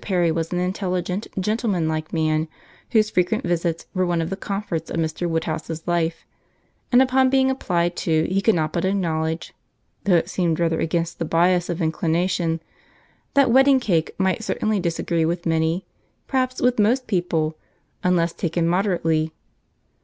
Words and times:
Perry 0.00 0.30
was 0.30 0.52
an 0.52 0.60
intelligent, 0.60 1.26
gentlemanlike 1.40 2.12
man, 2.12 2.46
whose 2.92 3.10
frequent 3.10 3.42
visits 3.42 3.86
were 3.92 4.06
one 4.06 4.22
of 4.22 4.30
the 4.30 4.36
comforts 4.36 4.88
of 4.88 4.98
Mr. 4.98 5.28
Woodhouse's 5.28 5.82
life; 5.84 6.24
and 6.92 7.02
upon 7.02 7.28
being 7.28 7.50
applied 7.50 7.96
to, 7.96 8.22
he 8.30 8.40
could 8.40 8.54
not 8.54 8.72
but 8.72 8.84
acknowledge 8.84 9.52
(though 10.04 10.14
it 10.14 10.30
seemed 10.30 10.60
rather 10.60 10.78
against 10.78 11.18
the 11.18 11.24
bias 11.24 11.68
of 11.68 11.82
inclination) 11.82 12.60
that 13.34 13.50
wedding 13.50 13.80
cake 13.80 14.14
might 14.16 14.44
certainly 14.44 14.78
disagree 14.78 15.24
with 15.24 15.44
many—perhaps 15.44 16.62
with 16.62 16.78
most 16.78 17.08
people, 17.08 17.56
unless 18.04 18.32
taken 18.32 18.68
moderately. 18.68 19.32